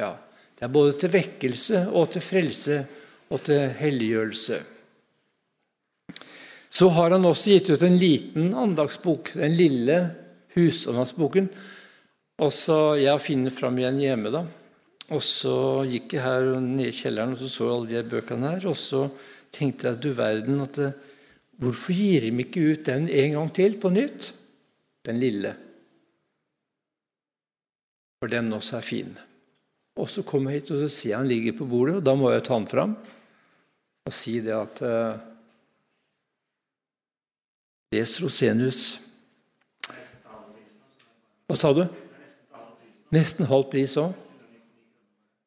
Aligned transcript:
Ja, 0.00 0.16
Det 0.56 0.68
er 0.68 0.72
både 0.72 0.92
til 0.94 1.10
vekkelse 1.10 1.78
og 1.90 2.12
til 2.14 2.22
frelse 2.22 2.76
og 3.34 3.40
til 3.42 3.72
helliggjørelse. 3.80 4.60
Så 6.70 6.88
har 6.94 7.10
han 7.10 7.26
også 7.26 7.56
gitt 7.56 7.70
ut 7.72 7.82
en 7.82 7.98
liten 7.98 8.52
andagsbok, 8.54 9.32
den 9.34 9.56
lille 9.58 9.96
husandagsboken. 10.54 11.48
så 12.50 12.94
Jeg 12.96 13.20
finner 13.20 13.50
fram 13.50 13.78
igjen 13.78 13.98
hjemme, 14.00 14.30
da. 14.30 14.46
Og 15.10 15.20
så 15.20 15.84
gikk 15.84 16.14
jeg 16.14 16.22
her 16.22 16.60
ned 16.60 16.86
i 16.86 16.94
kjelleren 16.94 17.34
og 17.34 17.42
så, 17.42 17.48
så 17.48 17.74
alle 17.74 17.90
de 17.90 18.08
bøkene 18.08 18.54
her. 18.54 18.66
Og 18.70 18.76
så 18.76 19.10
tenkte 19.50 19.88
jeg 19.88 20.00
du 20.00 20.12
verden 20.12 20.60
at 20.60 20.74
det, 20.74 20.92
Hvorfor 21.62 21.92
gir 21.94 22.24
de 22.24 22.32
ikke 22.42 22.62
ut 22.72 22.86
den 22.86 23.04
en 23.06 23.34
gang 23.36 23.50
til 23.54 23.76
på 23.78 23.90
nytt? 23.92 24.32
Den 25.06 25.20
lille. 25.20 25.52
For 28.18 28.30
den 28.32 28.52
også 28.52 28.78
er 28.80 28.86
fin. 28.86 29.12
Og 30.00 30.08
så 30.08 30.24
kommer 30.24 30.52
jeg 30.52 30.62
hit 30.62 30.72
og 30.72 30.80
så 30.84 30.88
ser 30.88 31.10
jeg 31.10 31.18
han 31.20 31.28
ligger 31.28 31.58
på 31.58 31.68
bordet, 31.68 31.98
og 32.00 32.06
da 32.06 32.14
må 32.16 32.30
jeg 32.32 32.44
ta 32.46 32.56
han 32.56 32.70
fram 32.70 32.96
og 34.02 34.14
si 34.14 34.40
det 34.42 34.54
at 34.56 34.80
uh, 34.82 35.14
Les 37.92 38.14
Rosenius. 38.22 38.80
Hva 41.46 41.58
sa 41.60 41.70
du? 41.76 41.84
Nesten 43.12 43.46
halv 43.50 43.68
pris 43.70 43.94
òg. 44.00 44.14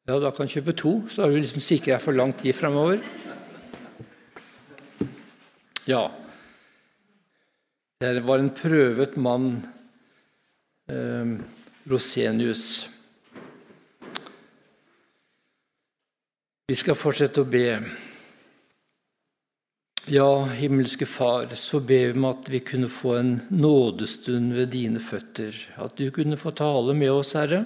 Ja, 0.06 0.20
da 0.22 0.30
kan 0.30 0.46
du 0.46 0.54
kjøpe 0.54 0.76
to, 0.78 0.92
så 1.10 1.24
er 1.24 1.34
du 1.34 1.40
liksom 1.40 1.64
sikra 1.64 1.98
for 1.98 2.14
lang 2.14 2.30
tid 2.38 2.54
framover. 2.54 3.00
Ja. 5.90 6.04
Det 7.98 8.22
var 8.22 8.38
en 8.38 8.52
prøvet 8.54 9.16
mann, 9.18 9.56
eh, 10.86 11.34
Rosenius. 11.90 12.86
Vi 16.66 16.74
skal 16.74 16.96
fortsette 16.98 17.44
å 17.44 17.46
be. 17.46 17.76
Ja, 20.10 20.46
himmelske 20.50 21.06
Far, 21.06 21.52
så 21.54 21.78
ber 21.78 22.08
vi 22.08 22.18
om 22.18 22.26
at 22.26 22.48
vi 22.50 22.58
kunne 22.66 22.88
få 22.90 23.12
en 23.20 23.30
nådestund 23.54 24.50
ved 24.56 24.72
dine 24.74 24.98
føtter. 24.98 25.54
At 25.78 25.94
du 25.94 26.10
kunne 26.10 26.38
få 26.38 26.50
tale 26.58 26.96
med 26.98 27.12
oss, 27.12 27.36
Herre, 27.38 27.60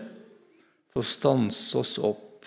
få 0.92 1.04
stanse 1.04 1.80
oss 1.80 1.94
opp. 1.96 2.44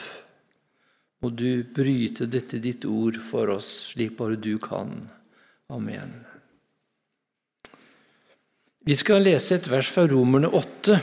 Må 1.26 1.34
du 1.34 1.66
bryte 1.74 2.30
dette 2.30 2.62
ditt 2.62 2.86
ord 2.86 3.18
for 3.18 3.50
oss, 3.56 3.74
slik 3.96 4.14
bare 4.22 4.38
du 4.38 4.60
kan. 4.62 4.94
Amen. 5.74 6.14
Vi 8.86 8.94
skal 9.00 9.26
lese 9.26 9.58
et 9.58 9.74
vers 9.74 9.90
fra 9.90 10.06
Romerne 10.06 10.54
8 10.54 11.02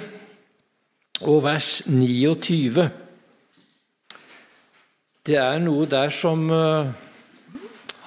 og 1.26 1.42
vers 1.42 1.80
29. 1.90 2.90
Det 5.30 5.36
er 5.38 5.60
noe 5.62 5.84
der 5.86 6.10
som 6.10 6.48
uh, 6.50 6.88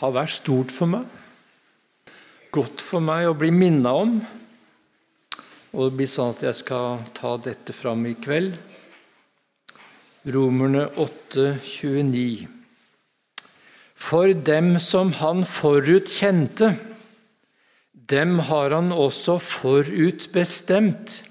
har 0.02 0.12
vært 0.12 0.34
stort 0.36 0.74
for 0.76 0.92
meg. 0.92 1.06
Godt 2.52 2.84
for 2.84 3.00
meg 3.00 3.30
å 3.30 3.36
bli 3.38 3.48
minna 3.56 3.94
om. 3.96 4.18
Og 5.72 5.86
det 5.86 5.94
blir 6.02 6.10
sånn 6.12 6.34
at 6.34 6.44
jeg 6.44 6.58
skal 6.60 7.00
ta 7.16 7.38
dette 7.40 7.72
fram 7.72 8.04
i 8.10 8.18
kveld. 8.20 8.58
Romerne 10.36 10.90
8, 11.00 11.48
29. 11.64 12.44
For 13.96 14.36
dem 14.52 14.74
som 14.84 15.16
han 15.24 15.48
forut 15.48 16.12
kjente, 16.12 16.74
dem 18.12 18.42
har 18.50 18.76
han 18.76 18.92
også 18.92 19.40
forutbestemt 19.40 21.22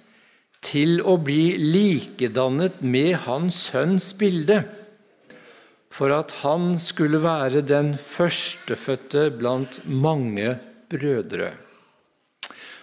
til 0.64 1.02
å 1.04 1.18
bli 1.20 1.50
likedannet 1.60 2.80
med 2.80 3.26
hans 3.26 3.66
sønns 3.68 4.14
bilde, 4.16 4.64
for 5.92 6.14
at 6.16 6.32
han 6.40 6.78
skulle 6.80 7.20
være 7.20 7.60
den 7.68 7.94
førstefødte 8.00 9.28
blant 9.36 9.82
mange 9.84 10.56
brødre. 10.90 11.52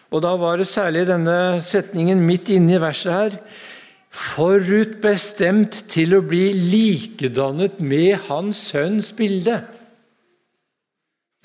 Og 0.09 0.21
Da 0.21 0.35
var 0.37 0.57
det 0.57 0.67
særlig 0.67 1.07
denne 1.07 1.61
setningen 1.61 2.21
midt 2.25 2.49
inne 2.49 2.77
i 2.77 2.81
verset 2.81 3.13
her 3.13 3.37
forutbestemt 4.09 5.83
til 5.91 6.15
å 6.17 6.23
bli 6.25 6.49
likedannet 6.53 7.77
med 7.81 8.15
hans 8.29 8.61
sønns 8.71 9.11
bilde. 9.13 9.59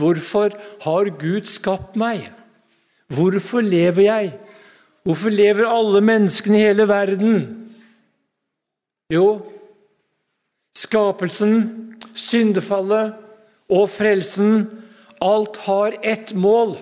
Hvorfor 0.01 0.55
har 0.83 1.11
Gud 1.21 1.47
skapt 1.47 1.99
meg? 2.01 2.25
Hvorfor 3.13 3.63
lever 3.63 4.07
jeg? 4.07 4.33
Hvorfor 5.05 5.31
lever 5.31 5.69
alle 5.69 6.01
menneskene 6.01 6.59
i 6.59 6.65
hele 6.65 6.89
verden? 6.89 7.37
Jo, 9.13 9.45
skapelsen, 10.79 11.55
syndefallet 12.15 13.15
og 13.73 13.87
frelsen 13.93 14.67
Alt 15.25 15.57
har 15.65 15.95
ett 16.05 16.35
mål, 16.37 16.75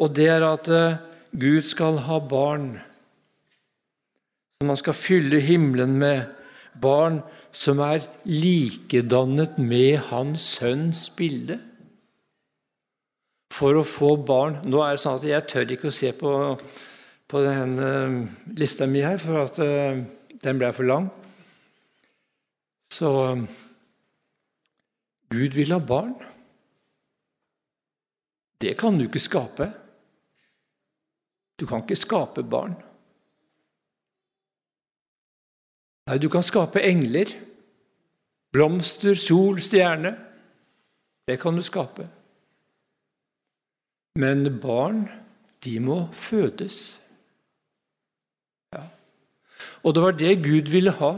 og 0.00 0.14
det 0.16 0.26
er 0.32 0.42
at 0.42 0.68
eh, 0.72 0.96
Gud 1.38 1.62
skal 1.68 2.00
ha 2.08 2.16
barn 2.18 2.80
som 4.58 4.72
han 4.72 4.80
skal 4.80 4.96
fylle 4.96 5.38
himmelen 5.42 5.94
med. 6.00 6.24
Barn 6.82 7.20
som 7.54 7.82
er 7.84 8.02
likedannet 8.26 9.58
med 9.60 10.00
hans 10.08 10.48
sønns 10.56 11.04
bilde 11.14 11.60
for 13.52 13.76
å 13.76 13.84
få 13.84 14.14
barn 14.24 14.62
Nå 14.64 14.80
er 14.80 14.94
det 14.94 15.02
sånn 15.02 15.18
at 15.18 15.26
jeg 15.28 15.48
tør 15.50 15.74
ikke 15.74 15.90
å 15.90 15.94
se 15.94 16.14
på, 16.16 16.30
på 17.28 17.42
denne 17.44 17.90
eh, 17.92 18.16
lista 18.58 18.88
mi 18.88 19.04
her, 19.04 19.20
for 19.20 19.44
at 19.44 19.60
uh, 19.62 20.00
den 20.42 20.58
ble 20.58 20.72
for 20.74 20.88
lang. 20.88 21.10
Så 22.92 23.10
Gud 25.32 25.56
vil 25.56 25.72
ha 25.72 25.78
barn. 25.80 26.14
Det 28.60 28.74
kan 28.78 28.98
du 28.98 29.06
ikke 29.06 29.22
skape. 29.22 29.70
Du 31.56 31.64
kan 31.66 31.82
ikke 31.82 31.96
skape 31.96 32.44
barn. 32.44 32.76
Nei, 36.10 36.18
du 36.18 36.28
kan 36.28 36.44
skape 36.44 36.82
engler. 36.84 37.32
Blomster, 38.52 39.16
sol, 39.16 39.62
stjerne. 39.64 40.12
Det 41.26 41.38
kan 41.40 41.56
du 41.56 41.62
skape. 41.64 42.08
Men 44.20 44.44
barn, 44.60 45.06
de 45.64 45.78
må 45.80 46.02
fødes. 46.12 47.00
Ja. 48.74 48.84
Og 49.82 49.94
det 49.94 50.02
var 50.02 50.18
det 50.18 50.42
Gud 50.44 50.68
ville 50.74 50.92
ha. 50.98 51.14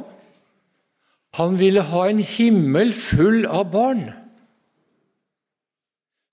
Han 1.34 1.56
ville 1.59 1.83
ha 1.83 2.05
en 2.09 2.19
himmel 2.22 2.93
full 2.95 3.47
av 3.47 3.71
barn. 3.71 4.05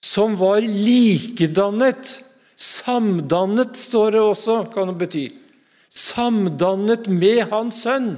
Som 0.06 0.36
var 0.38 0.62
likedannet. 0.62 2.20
Samdannet, 2.62 3.78
står 3.78 4.12
det 4.14 4.22
også, 4.22 4.58
kan 4.74 4.92
det 4.92 5.00
bety. 5.00 5.24
Samdannet 5.90 7.08
med 7.10 7.48
Hans 7.50 7.82
Sønn. 7.88 8.12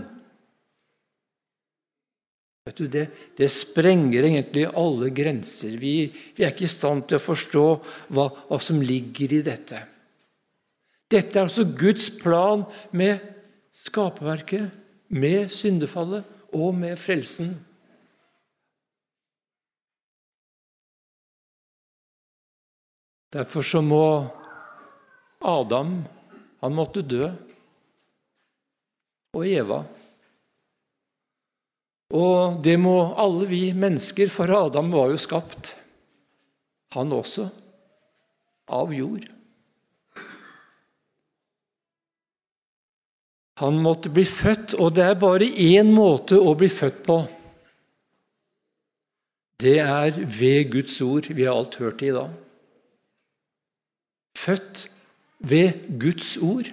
Vet 2.67 2.79
du, 2.79 2.85
det, 2.87 3.05
det 3.39 3.49
sprenger 3.51 4.27
egentlig 4.27 4.67
alle 4.67 5.09
grenser. 5.15 5.77
Vi, 5.79 5.95
vi, 6.35 6.43
er 6.43 6.51
ikke 6.51 6.67
i 6.67 6.71
stand 6.71 7.07
til 7.07 7.19
å 7.19 7.23
forstå 7.23 7.65
hva, 8.15 8.27
hva 8.49 8.59
som 8.63 8.83
ligger 8.83 9.39
i 9.39 9.41
dette. 9.43 9.79
Dette 11.11 11.39
er 11.39 11.47
altså 11.47 11.67
Guds 11.67 12.09
plan 12.19 12.63
med 12.91 13.23
skaperverket, 13.75 14.71
med 15.13 15.51
syndefallet 15.53 16.27
og 16.53 16.75
med 16.77 16.97
frelsen. 16.99 17.53
Derfor 23.33 23.65
så 23.65 23.81
må 23.81 24.05
Adam 25.41 26.03
Han 26.63 26.75
måtte 26.77 27.01
dø. 27.03 27.27
Og 29.35 29.47
Eva. 29.49 29.81
Og 32.13 32.61
det 32.63 32.77
må 32.79 32.93
alle 33.19 33.49
vi 33.49 33.61
mennesker, 33.75 34.29
for 34.31 34.47
Adam 34.47 34.93
var 34.93 35.09
jo 35.11 35.17
skapt, 35.19 35.73
han 36.93 37.11
også, 37.11 37.49
av 38.69 38.93
jord. 38.95 39.25
Han 43.61 43.77
måtte 43.85 44.09
bli 44.09 44.25
født, 44.25 44.73
og 44.81 44.95
det 44.97 45.03
er 45.05 45.19
bare 45.19 45.45
én 45.45 45.91
måte 45.93 46.39
å 46.41 46.55
bli 46.57 46.69
født 46.73 47.03
på. 47.05 47.19
Det 49.61 49.77
er 49.79 50.17
ved 50.25 50.71
Guds 50.73 50.95
ord. 51.05 51.29
Vi 51.29 51.45
har 51.45 51.53
alt 51.55 51.77
hørt 51.79 51.99
det 52.01 52.09
i 52.09 52.15
dag. 52.15 52.31
Født 54.37 54.87
ved 55.39 55.85
Guds 56.01 56.37
ord. 56.41 56.71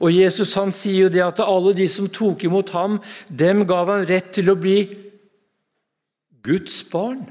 Og 0.00 0.12
Jesus 0.12 0.54
han 0.56 0.72
sier 0.74 1.06
jo 1.06 1.12
det 1.12 1.22
at 1.24 1.44
alle 1.44 1.74
de 1.76 1.86
som 1.88 2.08
tok 2.12 2.44
imot 2.48 2.72
ham, 2.74 2.98
dem 3.28 3.64
gav 3.68 3.92
han 3.92 4.06
rett 4.08 4.32
til 4.36 4.50
å 4.52 4.58
bli 4.58 4.80
Guds 6.46 6.80
barn. 6.90 7.22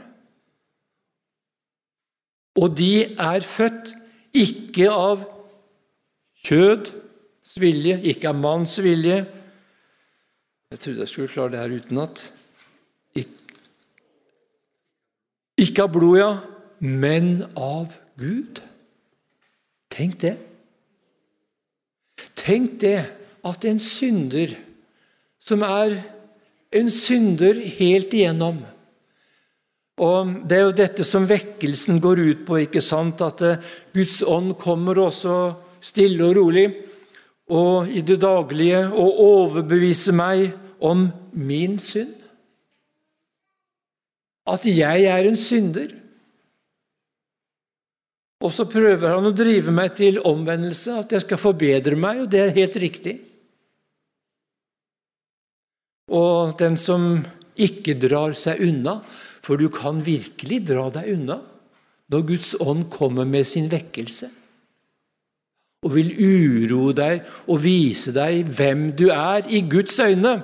Og 2.56 2.78
de 2.78 3.04
er 3.04 3.45
født 3.45 3.92
ikke 4.36 4.88
av 4.94 5.25
kjøds 6.45 6.94
vilje, 7.59 8.00
ikke 8.12 8.31
av 8.31 8.39
manns 8.39 8.80
vilje, 8.81 9.25
Jeg 10.71 10.80
trodde 10.81 11.00
jeg 11.00 11.07
skulle 11.07 11.30
klare 11.30 11.51
det 11.53 11.59
her 11.62 11.74
utenat. 11.77 12.21
Ikke 15.62 15.86
av 15.86 15.92
blod, 15.94 16.18
ja, 16.18 16.31
men 16.81 17.45
av 17.56 17.94
Gud. 18.19 18.59
Tenk 19.94 20.18
det. 20.25 20.33
Tenk 22.36 22.80
det 22.81 22.97
at 23.45 23.68
en 23.69 23.80
synder 23.80 24.57
som 25.39 25.63
er 25.63 26.00
en 26.75 26.89
synder 26.92 27.62
helt 27.77 28.12
igjennom 28.18 28.63
og 29.95 30.42
Det 30.44 30.57
er 30.57 30.65
jo 30.65 30.75
dette 30.75 31.06
som 31.07 31.24
vekkelsen 31.27 32.01
går 32.03 32.19
ut 32.19 32.42
på, 32.47 32.57
ikke 32.65 32.81
sant? 32.83 33.21
at 33.24 33.42
eh, 33.47 33.62
Guds 33.95 34.19
ånd 34.27 34.57
kommer 34.59 35.00
også 35.00 35.56
stille 35.80 36.25
og 36.25 36.36
rolig 36.36 36.65
og 37.51 37.89
i 37.94 38.01
det 38.01 38.18
daglige 38.24 38.81
å 38.89 39.06
overbevise 39.25 40.13
meg 40.15 40.50
om 40.81 41.06
min 41.38 41.77
synd. 41.81 42.15
At 44.50 44.65
jeg 44.69 45.06
er 45.09 45.25
en 45.25 45.38
synder. 45.38 45.94
Og 48.45 48.51
så 48.53 48.65
prøver 48.69 49.15
han 49.15 49.25
å 49.25 49.33
drive 49.33 49.74
meg 49.74 49.95
til 49.97 50.19
omvendelse, 50.21 51.00
at 51.01 51.15
jeg 51.15 51.25
skal 51.25 51.42
forbedre 51.42 51.97
meg, 51.97 52.25
og 52.25 52.30
det 52.33 52.42
er 52.44 52.57
helt 52.57 52.77
riktig. 52.81 53.15
Og 56.13 56.53
den 56.59 56.77
som 56.77 57.24
ikke 57.56 57.95
drar 57.97 58.36
seg 58.38 58.62
unna, 58.62 59.00
for 59.45 59.57
du 59.57 59.69
kan 59.74 60.03
virkelig 60.06 60.62
dra 60.68 60.89
deg 60.94 61.13
unna 61.13 61.39
når 62.13 62.25
Guds 62.30 62.51
ånd 62.62 62.86
kommer 62.94 63.25
med 63.25 63.47
sin 63.50 63.69
vekkelse 63.71 64.30
og 65.83 65.94
vil 65.94 66.12
uroe 66.16 66.95
deg 66.98 67.25
og 67.51 67.62
vise 67.63 68.13
deg 68.16 68.48
hvem 68.57 68.89
du 68.98 69.07
er 69.13 69.48
i 69.51 69.62
Guds 69.69 70.00
øyne. 70.00 70.38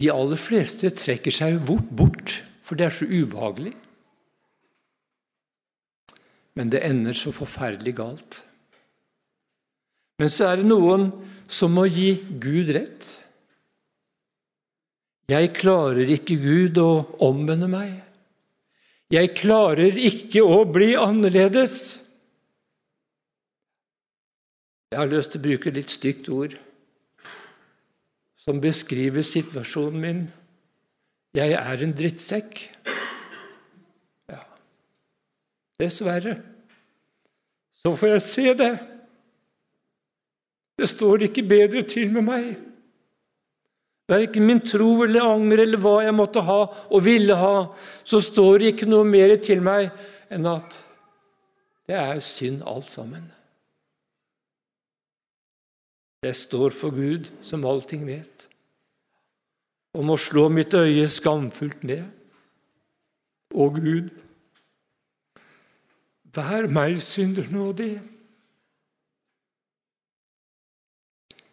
De 0.00 0.10
aller 0.10 0.40
fleste 0.40 0.90
trekker 0.90 1.34
seg 1.34 1.60
bort, 1.66 1.90
bort 1.92 2.38
for 2.62 2.78
det 2.78 2.88
er 2.88 2.94
så 2.96 3.06
ubehagelig. 3.06 3.74
Men 6.56 6.72
det 6.72 6.82
ender 6.84 7.16
så 7.16 7.32
forferdelig 7.32 7.94
galt. 7.96 8.42
Men 10.20 10.30
så 10.32 10.50
er 10.50 10.60
det 10.60 10.68
noen 10.68 11.08
som 11.50 11.72
må 11.74 11.86
gi 11.90 12.14
Gud 12.40 12.72
rett. 12.74 13.08
Jeg 15.30 15.52
klarer 15.56 16.10
ikke 16.12 16.36
Gud 16.40 16.80
å 16.82 16.90
omvende 17.24 17.68
meg. 17.70 17.94
Jeg 19.12 19.34
klarer 19.36 19.98
ikke 20.00 20.40
å 20.40 20.62
bli 20.72 20.94
annerledes. 20.96 21.74
Jeg 24.92 25.00
har 25.00 25.10
lyst 25.10 25.34
til 25.34 25.42
å 25.42 25.46
bruke 25.46 25.72
litt 25.72 25.92
stygt 25.92 26.30
ord 26.32 26.56
som 28.40 28.58
beskriver 28.60 29.24
situasjonen 29.24 30.00
min. 30.00 30.22
Jeg 31.36 31.54
er 31.56 31.84
en 31.84 31.92
drittsekk. 31.96 32.64
Ja, 34.32 34.40
dessverre. 35.80 36.34
Så 37.84 37.92
får 37.98 38.14
jeg 38.14 38.24
se 38.26 38.48
det. 38.58 38.72
Det 40.80 40.88
står 40.88 41.28
ikke 41.28 41.44
bedre 41.46 41.84
til 41.88 42.12
med 42.16 42.26
meg. 42.26 42.52
Verken 44.10 44.46
min 44.46 44.60
tro 44.66 45.04
eller 45.04 45.24
anger 45.24 45.62
eller 45.62 45.80
hva 45.80 45.98
jeg 46.02 46.14
måtte 46.16 46.42
ha 46.44 46.60
og 46.66 47.04
ville 47.04 47.36
ha, 47.38 47.68
så 48.04 48.20
står 48.22 48.58
det 48.58 48.72
ikke 48.72 48.90
noe 48.90 49.06
mer 49.08 49.36
til 49.44 49.62
meg 49.64 49.92
enn 50.32 50.48
at 50.50 50.80
det 51.88 51.98
er 51.98 52.22
synd 52.24 52.64
alt 52.66 52.90
sammen. 52.90 53.28
Jeg 56.22 56.38
står 56.38 56.74
for 56.74 56.94
Gud, 56.94 57.30
som 57.42 57.64
allting 57.66 58.06
vet 58.06 58.48
om 59.98 60.08
å 60.08 60.16
slå 60.16 60.46
mitt 60.48 60.72
øye 60.72 61.04
skamfullt 61.10 61.82
ned. 61.84 62.06
Å 63.52 63.66
Gud, 63.74 64.08
vær 66.32 66.68
meg 66.72 67.02
synder 67.04 67.50
nådig. 67.52 67.98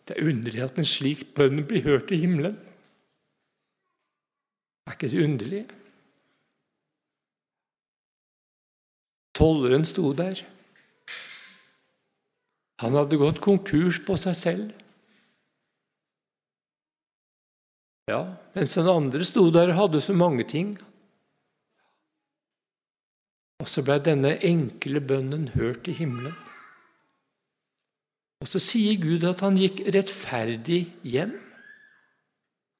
Det 0.10 0.18
er 0.18 0.26
underlig 0.26 0.64
at 0.66 0.80
en 0.82 0.88
slik 0.90 1.28
bønn 1.38 1.62
blir 1.70 1.84
hørt 1.86 2.10
i 2.10 2.18
himmelen. 2.18 2.56
Er 4.90 4.96
ikke 4.98 5.10
det 5.12 5.22
underlig? 5.22 5.60
Tolleren 9.38 9.86
sto 9.86 10.10
der. 10.18 10.42
Han 12.82 12.98
hadde 12.98 13.22
gått 13.22 13.44
konkurs 13.44 14.02
på 14.02 14.18
seg 14.18 14.40
selv. 14.40 14.74
Ja, 18.10 18.24
mens 18.58 18.74
den 18.80 18.90
andre 18.90 19.22
sto 19.30 19.46
der 19.54 19.76
og 19.76 19.82
hadde 19.84 20.02
så 20.02 20.18
mange 20.18 20.48
ting. 20.50 20.74
Og 23.62 23.70
så 23.70 23.86
ble 23.86 24.02
denne 24.02 24.40
enkle 24.42 25.06
bønnen 25.06 25.52
hørt 25.54 25.86
i 25.86 25.94
himmelen. 25.94 26.34
Og 28.40 28.48
så 28.48 28.62
sier 28.64 29.00
Gud 29.02 29.26
at 29.28 29.42
han 29.44 29.58
gikk 29.60 29.82
rettferdig 29.92 30.86
hjem. 31.04 31.34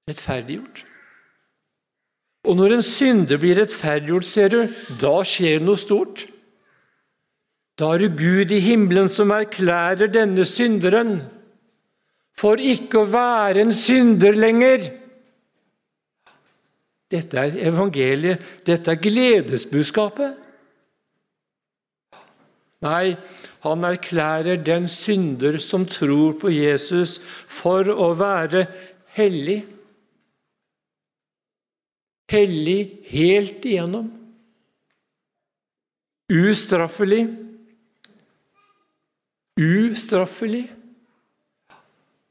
Rettferdiggjort. 0.08 0.86
Og 2.48 2.56
når 2.56 2.78
en 2.78 2.86
synder 2.86 3.40
blir 3.42 3.60
rettferdiggjort, 3.60 4.28
ser 4.28 4.54
du, 4.54 4.60
da 5.02 5.18
skjer 5.28 5.60
noe 5.64 5.80
stort. 5.80 6.24
Da 7.80 7.92
er 7.94 8.06
det 8.06 8.16
Gud 8.20 8.56
i 8.56 8.62
himmelen 8.64 9.12
som 9.12 9.32
erklærer 9.36 10.12
denne 10.12 10.48
synderen 10.48 11.20
for 12.40 12.62
ikke 12.64 13.02
å 13.02 13.10
være 13.12 13.66
en 13.66 13.74
synder 13.76 14.38
lenger, 14.40 14.86
dette 17.10 17.42
er 17.42 17.56
evangeliet, 17.72 18.44
dette 18.68 18.94
er 18.94 19.02
gledesbudskapet. 19.02 20.38
Nei, 22.86 23.18
han 23.66 23.84
erklærer 23.84 24.62
den 24.64 24.88
synder 24.88 25.58
som 25.60 25.84
tror 25.90 26.38
på 26.40 26.52
Jesus, 26.54 27.18
for 27.48 27.90
å 27.92 28.14
være 28.16 28.64
hellig. 29.18 29.60
Hellig 32.32 32.80
helt 33.10 33.66
igjennom. 33.68 34.08
Ustraffelig. 36.30 37.26
Ustraffelig. 39.60 40.70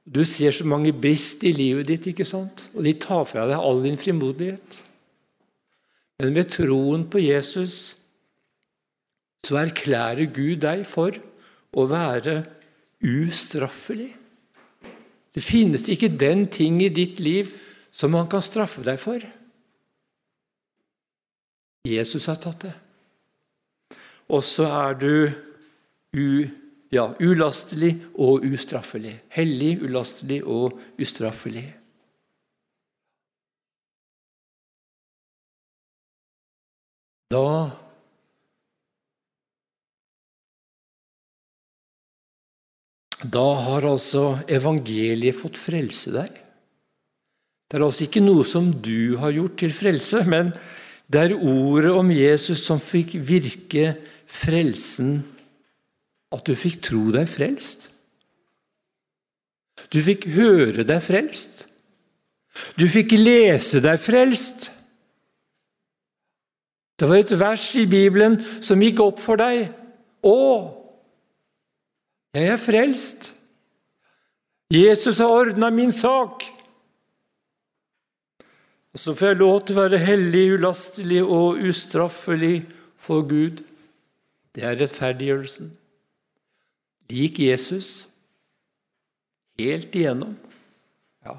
Du 0.08 0.24
ser 0.24 0.54
så 0.56 0.64
mange 0.64 0.94
brist 0.96 1.42
i 1.44 1.52
livet 1.52 1.90
ditt, 1.90 2.06
ikke 2.08 2.24
sant? 2.24 2.70
og 2.72 2.86
de 2.86 2.94
tar 2.96 3.26
fra 3.28 3.44
deg 3.50 3.60
all 3.60 3.82
din 3.84 4.00
frimodighet. 4.00 4.80
Men 6.22 6.32
ved 6.34 6.48
troen 6.56 7.04
på 7.10 7.20
Jesus 7.20 7.97
så 9.46 9.58
erklærer 9.62 10.28
Gud 10.34 10.62
deg 10.64 10.84
for 10.88 11.16
å 11.72 11.84
være 11.88 12.42
ustraffelig. 13.04 14.10
Det 15.34 15.44
finnes 15.44 15.86
ikke 15.92 16.10
den 16.18 16.46
ting 16.50 16.80
i 16.82 16.90
ditt 16.90 17.20
liv 17.22 17.50
som 17.94 18.16
han 18.18 18.28
kan 18.30 18.42
straffe 18.44 18.82
deg 18.86 18.98
for. 19.00 19.22
Jesus 21.88 22.26
har 22.28 22.40
tatt 22.42 22.66
det. 22.66 22.74
Og 24.28 24.42
så 24.44 24.66
er 24.68 24.96
du 24.98 25.12
u, 26.12 26.44
ja, 26.92 27.06
ulastelig 27.20 27.94
og 28.18 28.44
ustraffelig. 28.44 29.14
Hellig, 29.32 29.78
ulastelig 29.86 30.42
og 30.44 30.76
ustraffelig. 31.00 31.64
Da 37.32 37.44
Da 43.26 43.46
har 43.66 43.86
altså 43.88 44.38
evangeliet 44.46 45.34
fått 45.38 45.58
frelse 45.58 46.12
deg. 46.14 46.34
Det 47.68 47.76
er 47.76 47.84
altså 47.84 48.06
ikke 48.06 48.22
noe 48.24 48.44
som 48.46 48.70
du 48.72 49.18
har 49.20 49.34
gjort 49.34 49.58
til 49.60 49.74
frelse, 49.74 50.22
men 50.24 50.52
det 51.10 51.24
er 51.24 51.34
ordet 51.36 51.92
om 51.96 52.12
Jesus 52.14 52.62
som 52.64 52.80
fikk 52.80 53.16
virke 53.26 53.96
frelsen 54.28 55.18
at 56.32 56.44
du 56.46 56.54
fikk 56.56 56.80
tro 56.84 57.08
deg 57.12 57.28
frelst. 57.28 57.88
Du 59.92 60.00
fikk 60.04 60.26
høre 60.34 60.84
deg 60.86 61.02
frelst. 61.04 61.66
Du 62.78 62.86
fikk 62.90 63.14
lese 63.18 63.80
deg 63.84 64.00
frelst. 64.02 64.70
Det 66.98 67.06
var 67.06 67.20
et 67.20 67.34
vers 67.38 67.66
i 67.78 67.86
Bibelen 67.86 68.40
som 68.64 68.80
gikk 68.82 69.00
opp 69.04 69.20
for 69.22 69.38
deg. 69.38 69.68
Å, 70.26 70.38
jeg 72.44 72.54
er 72.54 72.62
frelst. 72.62 73.32
Jesus 74.72 75.18
har 75.22 75.32
ordna 75.32 75.70
min 75.72 75.92
sak. 75.92 76.44
Og 78.92 79.00
så 79.00 79.14
får 79.16 79.32
jeg 79.32 79.40
lov 79.40 79.58
til 79.64 79.76
å 79.76 79.82
være 79.84 80.00
hellig, 80.02 80.44
ulastelig 80.58 81.22
og 81.24 81.60
ustraffelig 81.68 82.62
for 83.00 83.24
Gud. 83.28 83.62
Det 84.54 84.64
er 84.64 84.78
rettferdiggjørelsen 84.80 85.70
lik 87.10 87.38
Jesus. 87.38 88.08
helt 89.58 89.94
igjennom. 89.94 90.36
Ja. 91.26 91.32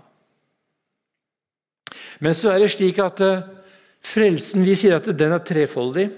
Men 2.19 2.35
så 2.35 2.51
er 2.51 2.59
det 2.59 2.73
slik 2.73 2.97
at 2.99 3.21
uh, 3.23 3.45
frelsen 4.03 4.65
Vi 4.67 4.75
sier 4.75 4.97
at 4.97 5.07
den 5.07 5.31
er 5.31 5.39
trefoldig. 5.39 6.09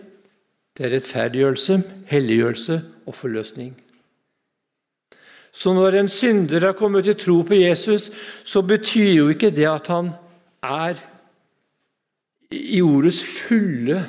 Det 0.73 0.87
er 0.87 0.95
rettferdiggjørelse, 0.95 1.77
helliggjørelse 2.09 2.79
og 3.05 3.15
forløsning. 3.15 3.75
Så 5.51 5.73
når 5.75 5.99
en 5.99 6.09
synder 6.09 6.63
har 6.69 6.77
kommet 6.79 7.03
til 7.07 7.17
tro 7.19 7.41
på 7.43 7.59
Jesus, 7.59 8.09
så 8.43 8.63
betyr 8.63 9.11
jo 9.17 9.27
ikke 9.33 9.51
det 9.51 9.67
at 9.67 9.89
han 9.91 10.13
er 10.63 10.99
i 12.51 12.79
ordets 12.83 13.19
fulle 13.23 13.99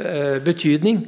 eh, 0.00 0.38
betydning. 0.44 1.02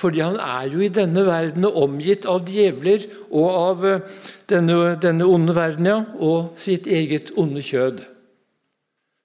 Fordi 0.00 0.22
han 0.24 0.38
er 0.40 0.70
jo 0.72 0.80
i 0.80 0.92
denne 0.92 1.26
verden 1.26 1.66
omgitt 1.68 2.24
av 2.28 2.48
djevler 2.48 3.04
og 3.28 3.48
av 3.50 3.84
eh, 3.84 4.22
denne, 4.48 4.78
denne 5.02 5.28
onde 5.28 5.56
verden 5.56 5.90
ja, 5.90 5.98
og 6.16 6.56
sitt 6.60 6.88
eget 6.88 7.34
onde 7.36 7.64
kjød. 7.64 8.00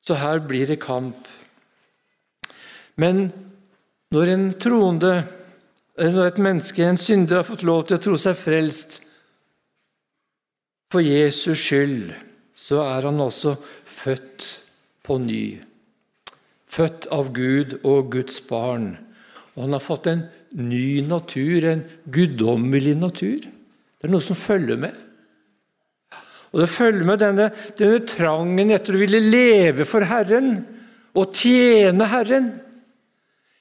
Så 0.06 0.20
her 0.20 0.44
blir 0.44 0.68
det 0.68 0.82
kamp. 0.84 1.28
Men 3.00 3.30
når 4.12 4.32
en 4.32 4.46
troende, 4.60 5.16
når 5.98 6.28
et 6.28 6.44
menneske, 6.44 6.84
en 6.84 7.00
synder, 7.00 7.40
har 7.40 7.48
fått 7.48 7.66
lov 7.68 7.88
til 7.88 7.98
å 7.98 8.04
tro 8.04 8.20
seg 8.20 8.38
frelst 8.38 9.02
for 10.96 11.04
Jesus 11.04 11.60
skyld, 11.60 12.14
så 12.56 12.80
er 12.86 13.10
han 13.10 13.20
også 13.20 13.58
født 13.84 14.46
på 15.04 15.18
ny. 15.20 15.58
Født 16.72 17.10
av 17.12 17.34
Gud 17.36 17.82
og 17.84 18.14
Guds 18.14 18.40
barn. 18.48 18.94
Og 19.56 19.66
han 19.66 19.76
har 19.76 19.84
fått 19.84 20.08
en 20.12 20.24
ny 20.56 21.02
natur, 21.04 21.68
en 21.68 21.84
guddommelig 22.12 22.94
natur. 23.00 23.44
Det 23.44 24.08
er 24.08 24.14
noe 24.14 24.24
som 24.24 24.40
følger 24.40 24.80
med. 24.80 24.96
Og 26.54 26.64
Det 26.64 26.70
følger 26.72 27.04
med 27.04 27.20
denne, 27.20 27.50
denne 27.76 28.00
trangen 28.08 28.72
etter 28.72 28.96
å 28.96 29.02
ville 29.02 29.20
leve 29.20 29.84
for 29.84 30.08
Herren 30.08 30.62
og 31.12 31.36
tjene 31.36 32.08
Herren. 32.08 32.48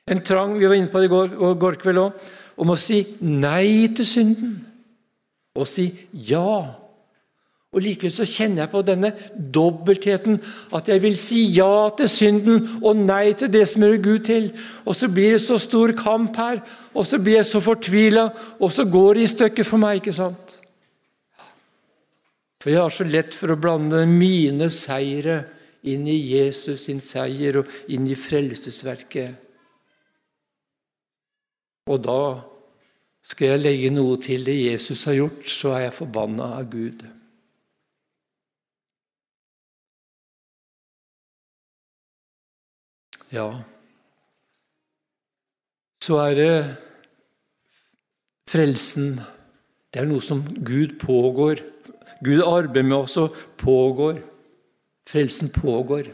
En 0.06 0.22
trang 0.22 0.54
vi 0.60 0.70
var 0.70 0.78
inne 0.78 0.92
på 0.92 1.02
i 1.02 1.10
går, 1.10 1.34
går 1.58 1.80
kveld 1.82 2.02
òg, 2.04 2.30
om 2.62 2.70
å 2.70 2.78
si 2.78 3.00
nei 3.26 3.90
til 3.90 4.06
synden 4.06 4.54
og 5.58 5.66
si 5.66 5.88
ja 6.30 6.83
og 7.75 7.83
Likevel 7.83 8.12
så 8.14 8.26
kjenner 8.28 8.62
jeg 8.62 8.71
på 8.71 8.83
denne 8.87 9.11
dobbeltheten, 9.35 10.38
at 10.75 10.88
jeg 10.88 11.02
vil 11.02 11.16
si 11.19 11.40
ja 11.57 11.88
til 11.99 12.11
synden 12.11 12.61
og 12.81 13.00
nei 13.02 13.33
til 13.35 13.50
det 13.50 13.64
som 13.71 13.83
hører 13.83 14.02
Gud 14.04 14.26
til. 14.28 14.47
Og 14.87 14.95
så 14.95 15.11
blir 15.11 15.35
det 15.35 15.43
så 15.43 15.59
stor 15.59 15.93
kamp 15.99 16.38
her, 16.38 16.62
og 16.95 17.09
så 17.11 17.19
blir 17.19 17.40
jeg 17.40 17.50
så 17.50 17.62
fortvila, 17.64 18.28
og 18.62 18.71
så 18.73 18.87
går 18.87 19.19
det 19.19 19.26
i 19.26 19.33
stykker 19.35 19.66
for 19.66 19.83
meg. 19.83 19.99
ikke 19.99 20.14
sant? 20.14 20.61
For 22.62 22.73
jeg 22.73 22.81
har 22.81 22.95
så 22.95 23.04
lett 23.04 23.35
for 23.37 23.52
å 23.52 23.61
blande 23.61 24.07
mine 24.09 24.71
seire 24.73 25.43
inn 25.85 26.07
i 26.09 26.16
Jesus 26.31 26.87
sin 26.87 27.02
seier 27.04 27.59
og 27.61 27.75
inn 27.93 28.07
i 28.09 28.16
frelsesverket. 28.16 29.35
Og 31.93 32.00
da 32.00 32.23
skal 33.25 33.54
jeg 33.54 33.64
legge 33.64 33.90
noe 33.93 34.16
til 34.21 34.47
det 34.47 34.57
Jesus 34.57 35.04
har 35.09 35.19
gjort, 35.19 35.45
så 35.49 35.75
er 35.76 35.87
jeg 35.87 35.99
forbanna 35.99 36.54
av 36.57 36.71
Gud. 36.73 37.04
Ja, 43.33 43.49
så 46.04 46.19
er 46.21 46.35
det 46.37 46.54
frelsen 48.50 49.14
Det 49.95 50.02
er 50.02 50.09
noe 50.11 50.23
som 50.25 50.43
Gud 50.66 50.97
pågår. 51.00 51.62
Gud 52.25 52.43
arbeider 52.43 52.88
med 52.88 52.97
oss 52.99 53.14
og 53.23 53.37
pågår. 53.61 54.19
Frelsen 55.07 55.52
pågår. 55.54 56.09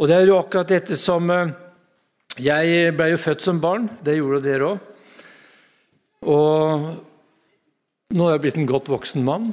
Og 0.00 0.08
det 0.10 0.16
er 0.16 0.26
jo 0.26 0.38
akkurat 0.40 0.72
dette 0.72 0.98
som 0.98 1.30
eh, 1.30 1.52
Jeg 2.42 2.96
ble 2.98 3.12
jo 3.12 3.20
født 3.22 3.44
som 3.46 3.60
barn. 3.62 3.86
Det 4.02 4.16
gjorde 4.18 4.42
dere 4.44 4.72
òg. 4.72 4.78
Og 6.26 6.90
nå 8.10 8.26
er 8.26 8.34
jeg 8.34 8.42
blitt 8.42 8.58
en 8.58 8.68
godt 8.68 8.90
voksen 8.90 9.22
mann. 9.24 9.52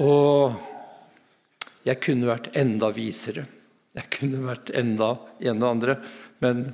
Og 0.00 0.56
jeg 1.86 2.00
kunne 2.02 2.32
vært 2.32 2.54
enda 2.56 2.88
visere. 2.96 3.44
Jeg 3.96 4.10
kunne 4.12 4.42
vært 4.44 4.72
enda 4.76 5.14
en 5.40 5.62
og 5.62 5.70
andre, 5.70 5.96
men 6.44 6.66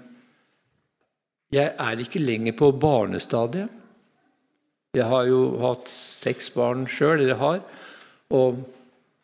jeg 1.53 1.71
er 1.71 2.01
ikke 2.01 2.23
lenger 2.23 2.57
på 2.59 2.73
barnestadiet. 2.81 3.71
Jeg 4.97 5.09
har 5.09 5.25
jo 5.29 5.43
hatt 5.63 5.89
seks 5.89 6.51
barn 6.53 6.87
sjøl, 6.91 7.23
eller 7.23 7.39
har, 7.41 7.61
og 8.33 8.65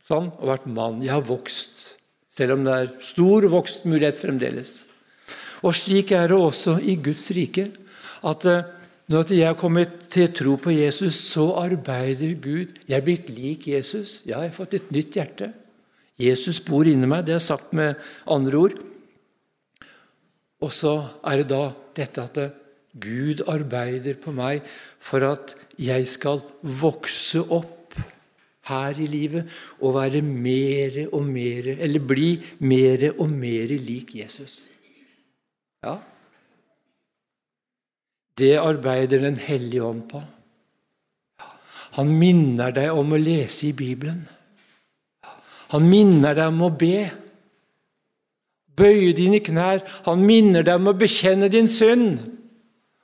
sånn, 0.08 0.30
og 0.38 0.50
vært 0.52 0.68
mann. 0.70 1.02
Jeg 1.04 1.12
har 1.12 1.26
vokst, 1.28 1.90
selv 2.32 2.56
om 2.56 2.64
det 2.64 2.76
er 2.76 2.94
stor 3.04 3.48
vokstmulighet 3.52 4.20
fremdeles. 4.20 4.78
Og 5.66 5.74
slik 5.76 6.12
er 6.14 6.30
det 6.30 6.38
også 6.38 6.78
i 6.80 6.96
Guds 7.02 7.30
rike. 7.36 7.66
At 8.28 8.46
eh, 8.48 8.66
når 9.10 9.32
jeg 9.34 9.48
har 9.48 9.58
kommet 9.58 10.04
til 10.12 10.28
tro 10.36 10.54
på 10.60 10.72
Jesus, 10.76 11.18
så 11.32 11.50
arbeider 11.58 12.36
Gud. 12.40 12.76
Jeg 12.86 12.96
er 12.98 13.04
blitt 13.04 13.30
lik 13.32 13.66
Jesus. 13.72 14.22
Ja, 14.28 14.42
jeg 14.44 14.52
har 14.52 14.58
fått 14.58 14.76
et 14.78 14.92
nytt 14.94 15.16
hjerte. 15.18 15.50
Jesus 16.18 16.58
bor 16.64 16.88
inni 16.88 17.06
meg. 17.06 17.26
Det 17.26 17.36
er 17.36 17.44
sagt 17.44 17.74
med 17.76 17.98
andre 18.26 18.58
ord. 18.58 18.78
Og 20.58 20.72
så 20.74 20.94
er 21.22 21.42
det 21.42 21.50
da 21.52 21.62
dette 21.98 22.24
at 22.24 22.40
Gud 22.98 23.44
arbeider 23.46 24.18
på 24.18 24.32
meg 24.34 24.64
for 24.98 25.22
at 25.26 25.54
jeg 25.78 26.06
skal 26.10 26.40
vokse 26.62 27.44
opp 27.46 27.94
her 28.68 28.98
i 29.00 29.06
livet 29.08 29.48
og 29.80 29.94
være 29.96 30.20
mer 30.22 30.98
og 31.06 31.22
mer 31.24 31.70
Eller 31.78 32.04
bli 32.04 32.32
mer 32.60 33.06
og 33.14 33.30
mer 33.30 33.72
lik 33.80 34.14
Jesus. 34.18 34.68
Ja. 35.84 35.96
Det 38.38 38.56
arbeider 38.58 39.22
Den 39.22 39.36
hellige 39.36 39.84
ånd 39.84 40.02
på. 40.10 40.22
Han 41.98 42.10
minner 42.18 42.70
deg 42.74 42.92
om 42.94 43.14
å 43.14 43.18
lese 43.18 43.70
i 43.70 43.72
Bibelen. 43.72 44.26
Han 45.72 45.88
minner 45.88 46.36
deg 46.36 46.52
om 46.52 46.64
å 46.64 46.70
be. 46.72 47.08
Bøye 48.78 49.12
dine 49.16 49.40
knær. 49.44 49.82
Han 50.06 50.22
minner 50.24 50.64
deg 50.66 50.80
om 50.80 50.92
å 50.92 50.96
bekjenne 50.96 51.50
din 51.52 51.68
synd 51.70 52.20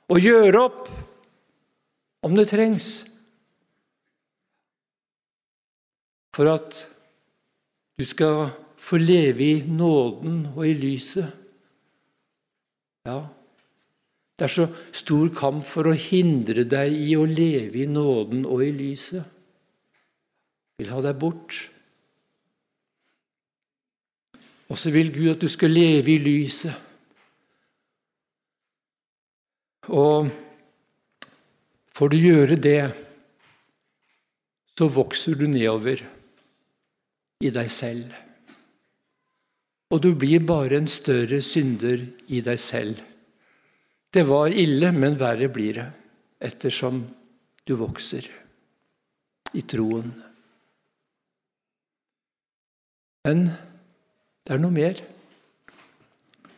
og 0.09 0.21
gjøre 0.21 0.61
opp 0.61 0.89
om 2.25 2.35
det 2.37 2.47
trengs. 2.51 2.89
For 6.35 6.49
at 6.51 6.81
du 7.95 8.05
skal 8.05 8.49
få 8.81 8.99
leve 8.99 9.45
i 9.45 9.61
nåden 9.65 10.43
og 10.55 10.65
i 10.67 10.73
lyset. 10.77 11.29
Ja, 13.05 13.21
det 14.35 14.47
er 14.47 14.51
så 14.51 14.65
stor 14.91 15.29
kamp 15.37 15.63
for 15.63 15.87
å 15.87 15.95
hindre 15.95 16.65
deg 16.67 16.91
i 16.91 17.13
å 17.15 17.23
leve 17.29 17.85
i 17.85 17.87
nåden 17.87 18.43
og 18.49 18.65
i 18.65 18.71
lyset. 18.75 19.23
Vil 20.81 20.91
ha 20.91 20.99
deg 21.05 21.15
bort. 21.21 21.61
Og 24.69 24.79
så 24.81 24.91
vil 24.93 25.13
Gud 25.13 25.35
at 25.35 25.41
du 25.41 25.49
skal 25.51 25.73
leve 25.73 26.15
i 26.15 26.21
lyset. 26.21 26.73
Og 29.93 30.31
får 31.93 32.11
du 32.11 32.17
gjøre 32.17 32.57
det, 32.57 32.79
så 34.75 34.87
vokser 34.91 35.37
du 35.37 35.45
nedover 35.47 36.01
i 37.45 37.51
deg 37.53 37.69
selv. 37.71 38.15
Og 39.93 40.01
du 40.01 40.15
blir 40.17 40.41
bare 40.41 40.79
en 40.81 40.89
større 40.89 41.39
synder 41.45 42.01
i 42.33 42.41
deg 42.43 42.59
selv. 42.59 42.97
Det 44.09 44.23
var 44.27 44.49
ille, 44.49 44.89
men 44.95 45.19
verre 45.19 45.51
blir 45.51 45.77
det 45.77 45.87
ettersom 46.45 47.03
du 47.67 47.75
vokser 47.77 48.25
i 49.55 49.61
troen. 49.69 50.09
Men 53.25 53.45
det 54.45 54.53
er 54.53 54.61
noe 54.61 54.73
mer. 54.73 54.99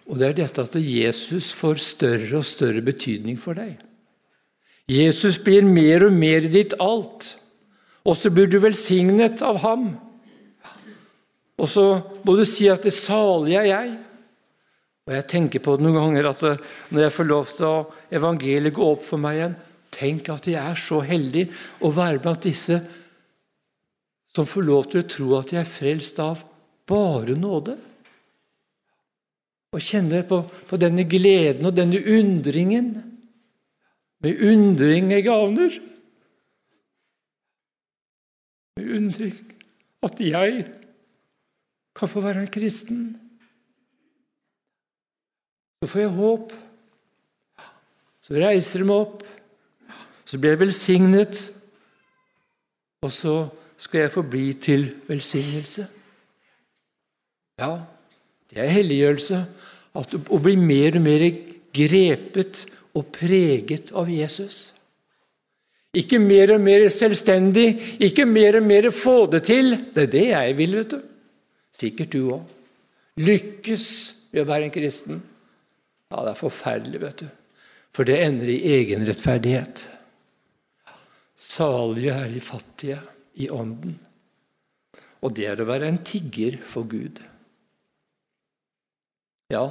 Og 0.08 0.20
det 0.20 0.30
er 0.30 0.38
dette 0.42 0.64
at 0.64 0.76
Jesus 0.80 1.52
får 1.56 1.80
større 1.84 2.40
og 2.40 2.48
større 2.48 2.84
betydning 2.84 3.40
for 3.40 3.58
deg. 3.58 3.76
Jesus 4.88 5.36
blir 5.44 5.66
mer 5.68 6.06
og 6.08 6.16
mer 6.16 6.48
ditt 6.52 6.76
alt. 6.84 7.34
Og 8.08 8.16
så 8.16 8.32
blir 8.32 8.48
du 8.48 8.60
velsignet 8.64 9.44
av 9.44 9.60
ham. 9.64 9.90
Og 11.60 11.68
så 11.68 11.86
må 12.24 12.38
du 12.38 12.46
si 12.46 12.70
at 12.72 12.84
'det 12.84 12.94
salige 12.94 13.60
er 13.60 13.68
jeg'. 13.68 13.98
Og 15.08 15.14
Jeg 15.14 15.28
tenker 15.28 15.60
på 15.60 15.76
det 15.76 15.86
noen 15.86 15.96
ganger 15.96 16.30
at 16.30 16.60
når 16.92 17.02
jeg 17.02 17.12
får 17.12 17.24
lov 17.24 17.46
til 17.46 17.66
å 17.66 17.88
evangeliet 18.12 18.74
gå 18.74 18.92
opp 18.92 19.04
for 19.04 19.18
meg 19.18 19.38
igjen 19.38 19.56
Tenk 19.92 20.30
at 20.30 20.48
jeg 20.48 20.60
er 20.60 20.76
så 20.76 21.00
heldig 21.00 21.48
å 21.82 21.92
være 21.96 22.20
blant 22.20 22.44
disse 22.44 22.76
som 24.36 24.46
får 24.46 24.62
lov 24.68 24.90
til 24.92 25.00
å 25.00 25.08
tro 25.08 25.38
at 25.40 25.54
jeg 25.54 25.62
er 25.64 25.70
frelst 25.70 26.20
av 26.20 26.44
bare 26.88 27.36
nåde. 27.38 27.76
Og 29.76 29.84
kjenner 29.84 30.24
på, 30.28 30.42
på 30.70 30.80
denne 30.80 31.04
gleden 31.10 31.68
og 31.68 31.76
denne 31.76 32.00
undringen. 32.00 32.94
Med 34.24 34.42
undring 34.48 35.12
jeg 35.14 35.28
gavner. 35.28 35.76
med 38.78 38.96
undring 38.98 39.38
at 40.06 40.20
jeg 40.22 40.66
kan 41.98 42.10
få 42.10 42.22
være 42.22 42.46
en 42.46 42.52
kristen. 42.54 43.00
Så 45.82 45.90
får 45.90 46.00
jeg 46.00 46.10
håp. 46.10 46.54
Så 48.22 48.38
reiser 48.38 48.84
de 48.84 48.90
meg 48.90 49.02
opp. 49.02 49.24
Så 50.28 50.38
blir 50.38 50.54
jeg 50.54 50.62
velsignet. 50.62 51.42
Og 53.06 53.12
så 53.14 53.36
skal 53.78 54.06
jeg 54.06 54.14
forbli 54.14 54.52
til 54.54 54.90
velsignelse. 55.08 55.88
Ja, 57.58 57.72
det 58.52 58.62
er 58.62 58.74
helliggjørelse. 58.76 59.44
At 59.98 60.14
å 60.14 60.40
bli 60.42 60.56
mer 60.62 61.00
og 61.00 61.06
mer 61.06 61.24
grepet 61.74 62.66
og 62.98 63.08
preget 63.16 63.92
av 63.98 64.10
Jesus. 64.12 64.74
Ikke 65.98 66.20
mer 66.22 66.54
og 66.54 66.62
mer 66.62 66.86
selvstendig, 66.94 67.98
ikke 68.04 68.28
mer 68.30 68.60
og 68.60 68.68
mer 68.68 68.90
få 68.94 69.26
det 69.32 69.46
til. 69.48 69.74
Det 69.94 70.06
er 70.06 70.14
det 70.14 70.26
jeg 70.28 70.58
vil, 70.60 70.78
vet 70.82 70.94
du. 70.94 71.00
Sikkert 71.78 72.14
du 72.14 72.22
òg. 72.36 72.54
Lykkes 73.18 73.88
ved 74.34 74.44
å 74.44 74.50
være 74.52 74.68
en 74.68 74.74
kristen. 74.74 75.22
Ja, 76.12 76.22
det 76.22 76.34
er 76.36 76.40
forferdelig, 76.40 77.02
vet 77.02 77.24
du. 77.24 77.30
For 77.98 78.06
det 78.06 78.20
ender 78.22 78.52
i 78.54 78.60
egenrettferdighet. 78.78 79.88
Salige 81.38 82.14
er 82.14 82.30
de 82.30 82.44
fattige 82.44 83.00
i 83.42 83.50
ånden. 83.54 83.98
Og 85.26 85.34
det 85.38 85.48
er 85.50 85.62
å 85.62 85.70
være 85.70 85.90
en 85.90 86.00
tigger 86.06 86.60
for 86.62 86.86
Gud. 86.90 87.24
Ja, 89.48 89.70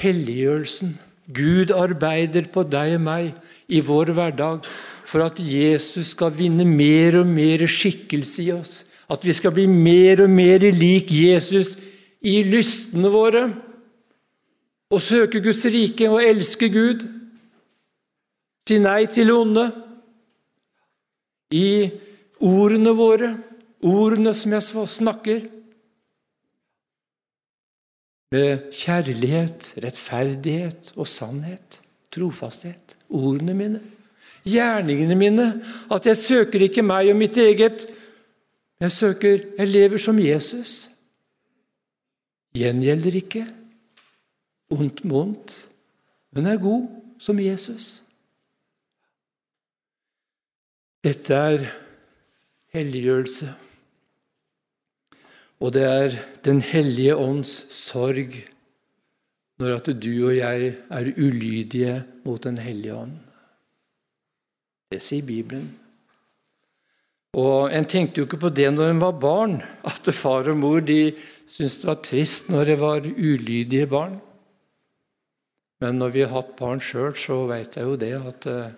helliggjørelsen. 0.00 0.94
Gud 1.34 1.72
arbeider 1.76 2.46
på 2.52 2.62
deg 2.68 2.94
og 2.98 3.02
meg 3.04 3.28
i 3.72 3.80
vår 3.84 4.12
hverdag 4.16 4.64
for 5.08 5.24
at 5.24 5.40
Jesus 5.40 6.12
skal 6.12 6.32
vinne 6.36 6.64
mer 6.68 7.18
og 7.20 7.28
mer 7.28 7.64
skikkelse 7.68 8.42
i 8.44 8.50
oss. 8.52 8.82
At 9.12 9.24
vi 9.24 9.32
skal 9.36 9.52
bli 9.56 9.66
mer 9.68 10.24
og 10.24 10.32
mer 10.32 10.64
lik 10.72 11.12
Jesus 11.12 11.74
i 12.24 12.38
lystene 12.48 13.12
våre. 13.12 13.46
Og 14.92 15.00
søke 15.04 15.40
Guds 15.44 15.64
rike 15.68 16.08
og 16.08 16.24
elske 16.24 16.68
Gud. 16.72 17.04
Si 18.64 18.80
nei 18.80 19.04
til 19.12 19.32
onde. 19.32 19.68
I 21.52 21.90
ordene 22.40 22.92
våre, 22.96 23.34
ordene 23.84 24.32
som 24.36 24.56
jeg 24.56 24.88
snakker 24.88 25.44
med 28.34 28.70
kjærlighet, 28.74 29.74
rettferdighet 29.84 30.92
og 30.98 31.06
sannhet, 31.08 31.80
trofasthet. 32.14 32.96
Ordene 33.14 33.54
mine, 33.54 33.82
gjerningene 34.42 35.14
mine. 35.18 35.46
At 35.92 36.06
jeg 36.08 36.18
søker 36.18 36.66
ikke 36.66 36.82
meg 36.82 37.12
og 37.12 37.20
mitt 37.20 37.38
eget. 37.38 37.86
Jeg 38.80 38.92
søker 38.92 39.44
Jeg 39.58 39.68
lever 39.70 40.02
som 40.02 40.18
Jesus. 40.18 40.90
Gjengjelder 42.54 43.16
ikke 43.18 43.46
ondt 44.70 45.04
med 45.04 45.16
ondt, 45.16 45.54
men 46.32 46.46
er 46.46 46.58
god 46.62 46.86
som 47.18 47.38
Jesus. 47.38 48.02
Dette 51.04 51.34
er 51.34 51.66
helliggjørelse. 52.74 53.50
Og 55.64 55.72
det 55.72 55.84
er 55.88 56.18
Den 56.44 56.60
hellige 56.60 57.16
ånds 57.16 57.52
sorg 57.72 58.34
når 59.62 59.76
at 59.78 59.88
du 60.02 60.10
og 60.26 60.34
jeg 60.36 60.74
er 60.92 61.12
ulydige 61.16 62.02
mot 62.24 62.42
Den 62.42 62.58
hellige 62.58 62.96
ånd. 62.98 63.14
Det 64.92 65.00
sier 65.02 65.24
Bibelen. 65.24 65.70
Og 67.34 67.72
En 67.72 67.86
tenkte 67.88 68.20
jo 68.20 68.26
ikke 68.28 68.42
på 68.44 68.50
det 68.54 68.68
når 68.74 68.92
en 68.92 69.00
var 69.00 69.16
barn, 69.18 69.56
at 69.82 70.10
far 70.14 70.50
og 70.50 70.58
mor 70.58 70.84
de 70.84 71.14
syntes 71.46 71.80
det 71.80 71.88
var 71.88 72.02
trist 72.02 72.50
når 72.50 72.64
det 72.64 72.78
var 72.80 73.08
ulydige 73.08 73.86
barn. 73.86 74.20
Men 75.80 75.98
når 75.98 76.12
vi 76.14 76.22
har 76.22 76.34
hatt 76.34 76.54
barn 76.58 76.80
sjøl, 76.80 77.14
så 77.18 77.46
veit 77.48 77.74
jeg 77.76 77.88
jo 77.88 77.96
det 77.98 78.12
at 78.20 78.46
eh, 78.46 78.76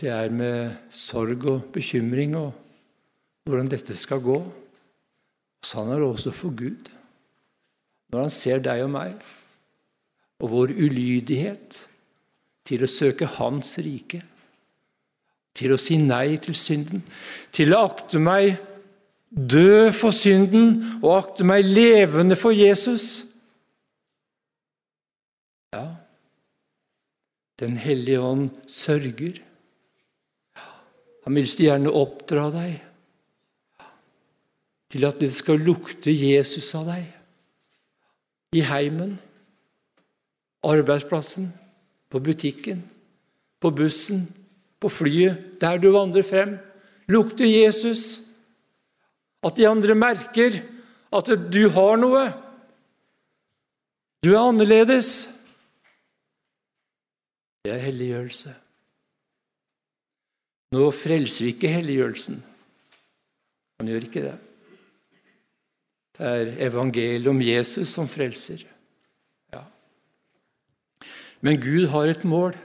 det 0.00 0.10
er 0.10 0.32
med 0.34 0.74
sorg 0.90 1.46
og 1.46 1.68
bekymring 1.72 2.34
og 2.36 2.50
hvordan 3.46 3.70
dette 3.70 3.96
skal 3.96 4.20
gå. 4.24 4.40
Sånn 5.64 5.92
er 5.92 6.00
det 6.00 6.08
også 6.08 6.32
for 6.34 6.56
Gud. 6.56 6.88
Når 8.10 8.26
han 8.26 8.32
ser 8.34 8.62
deg 8.64 8.82
og 8.86 8.92
meg, 8.94 9.20
og 10.40 10.52
vår 10.54 10.72
ulydighet 10.72 11.84
til 12.66 12.84
å 12.84 12.90
søke 12.90 13.28
Hans 13.36 13.76
rike, 13.84 14.22
til 15.56 15.74
å 15.74 15.80
si 15.80 15.98
nei 16.00 16.38
til 16.42 16.56
synden, 16.56 17.02
til 17.52 17.74
å 17.74 17.84
akte 17.90 18.20
meg 18.22 18.54
død 19.30 19.92
for 19.94 20.16
synden 20.16 20.72
og 21.02 21.10
akte 21.18 21.46
meg 21.46 21.66
levende 21.66 22.38
for 22.38 22.56
Jesus. 22.56 23.26
Ja, 25.74 25.86
Den 27.60 27.76
hellige 27.76 28.20
ånd 28.24 28.46
sørger. 28.66 29.36
Han 31.26 31.36
vil 31.36 31.48
så 31.50 31.66
gjerne 31.66 31.92
oppdra 31.92 32.46
deg 32.54 32.78
til 34.90 35.06
at 35.06 35.20
det 35.22 35.30
skal 35.32 35.62
lukte 35.62 36.12
Jesus 36.12 36.72
av 36.78 36.88
deg. 36.90 37.06
I 38.56 38.64
heimen, 38.66 39.14
arbeidsplassen, 40.66 41.50
på 42.10 42.18
butikken, 42.18 42.82
på 43.62 43.70
bussen, 43.70 44.24
på 44.82 44.90
flyet, 44.90 45.60
der 45.62 45.78
du 45.78 45.92
vandrer 45.94 46.26
frem. 46.26 46.56
Lukter 47.10 47.46
Jesus. 47.46 48.26
At 49.46 49.56
de 49.56 49.68
andre 49.68 49.94
merker 49.94 50.58
at 51.14 51.30
du 51.52 51.62
har 51.72 52.00
noe. 52.00 52.24
Du 54.24 54.32
er 54.34 54.42
annerledes. 54.42 55.30
Det 57.64 57.72
er 57.76 57.82
helliggjørelse. 57.86 58.52
Nå 60.74 60.86
frelser 60.94 61.46
vi 61.46 61.54
ikke 61.54 61.72
helliggjørelsen. 61.72 62.38
Han 63.80 63.90
gjør 63.90 64.06
ikke 64.06 64.22
det. 64.28 64.36
Det 66.20 66.28
er 66.28 66.66
evangeliet 66.68 67.30
om 67.32 67.38
Jesus 67.40 67.88
som 67.88 68.08
frelser. 68.08 68.60
Ja. 69.52 69.62
Men 71.40 71.56
Gud 71.60 71.86
har 71.88 72.12
et 72.12 72.24
mål. 72.24 72.56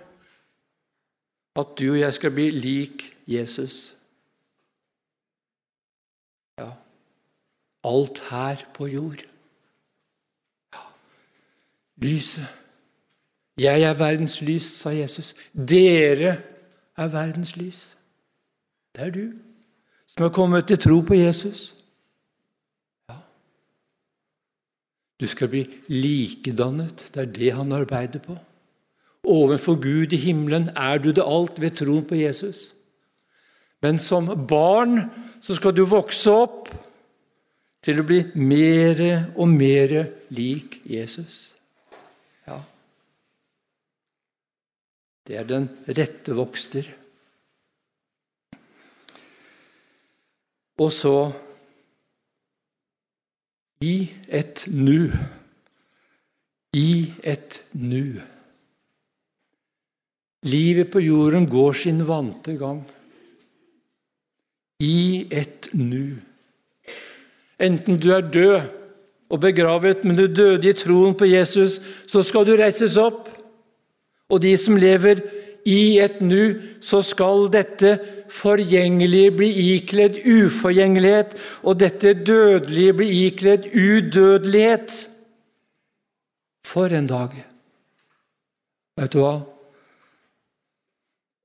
At 1.55 1.77
du 1.79 1.93
og 1.93 1.99
jeg 1.99 2.13
skal 2.13 2.33
bli 2.35 2.49
lik 2.51 3.05
Jesus. 3.27 3.95
Ja. 6.59 6.73
Alt 7.87 8.19
her 8.27 8.65
på 8.75 8.89
jord. 8.91 9.23
Ja. 10.73 10.83
Lyset. 12.03 12.51
Jeg 13.57 13.87
er 13.87 13.95
verdens 13.95 14.41
lys, 14.41 14.67
sa 14.81 14.91
Jesus. 14.91 15.31
Dere 15.55 16.35
er 16.97 17.07
verdens 17.07 17.55
lys. 17.55 17.95
Det 18.95 19.07
er 19.07 19.15
du 19.15 19.31
som 20.05 20.27
har 20.27 20.35
kommet 20.35 20.67
til 20.67 20.79
tro 20.79 20.99
på 21.01 21.13
Jesus. 21.13 21.84
Du 25.21 25.27
skal 25.31 25.51
bli 25.51 25.63
likedannet. 25.91 27.07
Det 27.13 27.21
er 27.21 27.31
det 27.37 27.51
han 27.55 27.71
arbeider 27.75 28.19
på. 28.23 28.35
Ovenfor 29.25 29.79
Gud 29.81 30.13
i 30.13 30.21
himmelen 30.21 30.69
er 30.75 30.99
du 31.01 31.11
det 31.15 31.25
alt 31.25 31.61
ved 31.61 31.77
troen 31.79 32.05
på 32.05 32.19
Jesus. 32.19 32.73
Men 33.81 33.99
som 33.99 34.27
barn 34.47 35.07
så 35.43 35.55
skal 35.57 35.75
du 35.75 35.85
vokse 35.89 36.31
opp 36.31 36.69
til 37.85 38.01
å 38.01 38.05
bli 38.07 38.21
mer 38.41 39.01
og 39.37 39.49
mer 39.51 39.95
lik 40.33 40.79
Jesus. 40.89 41.55
Ja. 42.47 42.59
Det 45.25 45.37
er 45.37 45.49
den 45.49 45.67
rette 45.87 46.37
vokster. 46.37 46.87
Og 50.81 50.91
så 50.91 51.15
i 53.81 54.11
et 54.29 54.67
nu. 54.71 55.11
I 56.73 57.13
et 57.23 57.63
nu. 57.73 58.21
Livet 60.45 60.91
på 60.91 60.99
jorden 60.99 61.49
går 61.49 61.73
sin 61.73 62.07
vante 62.07 62.57
gang. 62.57 62.83
I 64.79 65.27
et 65.31 65.69
nu. 65.73 66.17
Enten 67.59 67.99
du 67.99 68.11
er 68.11 68.21
død 68.21 68.61
og 69.29 69.39
begravet, 69.41 70.03
men 70.03 70.17
du 70.17 70.27
døde 70.27 70.69
i 70.69 70.73
troen 70.73 71.15
på 71.15 71.25
Jesus, 71.25 71.79
så 72.07 72.23
skal 72.23 72.45
du 72.45 72.55
reises 72.59 72.97
opp. 72.97 73.29
Og 74.29 74.41
de 74.41 74.55
som 74.57 74.77
lever 74.77 75.21
i 75.65 75.97
et 75.99 76.21
nu 76.21 76.61
så 76.85 77.01
skal 77.05 77.49
dette 77.53 77.95
forgjengelige 78.31 79.31
bli 79.39 79.49
ikledd 79.75 80.21
uforgjengelighet, 80.21 81.33
og 81.65 81.79
dette 81.81 82.13
dødelige 82.13 82.93
bli 83.01 83.09
ikledd 83.25 83.67
udødelighet. 83.73 85.01
For 86.65 86.93
en 86.93 87.09
dag! 87.09 87.35
Vet 88.95 89.11
du 89.13 89.21
hva? 89.25 89.35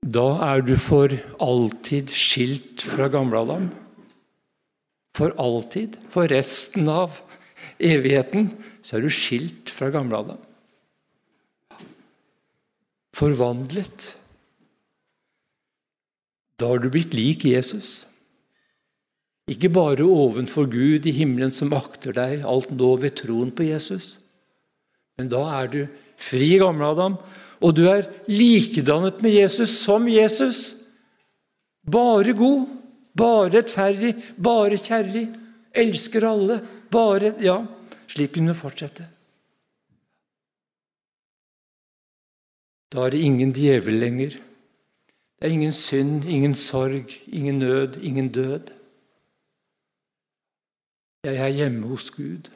da 0.00 0.26
er 0.48 0.62
du 0.64 0.76
for 0.80 1.12
alltid 1.44 2.08
skilt 2.14 2.82
fra 2.88 3.08
Gamle-Adam. 3.12 3.68
For 5.16 5.34
alltid. 5.36 5.98
For 6.10 6.30
resten 6.30 6.88
av 6.88 7.20
evigheten 7.78 8.48
så 8.82 8.96
er 8.96 9.04
du 9.04 9.12
skilt 9.12 9.72
fra 9.74 9.90
Gamle-Adam. 9.92 10.40
Forvandlet. 13.20 14.14
Da 16.56 16.70
har 16.72 16.80
du 16.80 16.88
blitt 16.92 17.12
lik 17.16 17.44
Jesus. 17.44 18.06
Ikke 19.50 19.68
bare 19.72 20.06
ovenfor 20.06 20.68
Gud 20.70 21.08
i 21.08 21.12
himmelen 21.16 21.52
som 21.52 21.72
akter 21.76 22.14
deg 22.16 22.46
alt 22.48 22.70
nå 22.72 22.94
ved 23.02 23.18
troen 23.20 23.50
på 23.52 23.66
Jesus. 23.66 24.18
Men 25.18 25.28
da 25.32 25.42
er 25.58 25.70
du 25.72 25.80
fri 26.20 26.54
Gamle-Adam, 26.60 27.18
og 27.60 27.76
du 27.76 27.82
er 27.92 28.06
likedannet 28.30 29.20
med 29.24 29.36
Jesus 29.36 29.74
som 29.82 30.06
Jesus. 30.08 30.60
Bare 31.84 32.32
god, 32.36 32.68
bare 33.16 33.50
rettferdig, 33.58 34.14
bare 34.40 34.80
kjærlig. 34.80 35.26
Elsker 35.76 36.24
alle. 36.26 36.60
Bare 36.90 37.34
Ja, 37.42 37.60
slik 38.10 38.32
kunne 38.34 38.54
det 38.54 38.58
fortsette. 38.58 39.04
Da 42.90 43.04
er 43.06 43.14
det 43.14 43.22
ingen 43.22 43.52
djevel 43.54 44.00
lenger. 44.02 44.34
Det 45.38 45.46
er 45.46 45.54
ingen 45.54 45.72
synd, 45.72 46.24
ingen 46.24 46.54
sorg, 46.58 47.12
ingen 47.26 47.58
nød, 47.62 48.00
ingen 48.02 48.28
død. 48.32 48.72
Jeg 51.24 51.36
er 51.36 51.48
hjemme 51.48 51.86
hos 51.86 52.10
Gud, 52.10 52.50